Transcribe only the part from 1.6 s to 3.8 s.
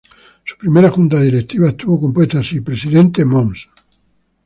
estuvo compuesta así: presidente, Mons.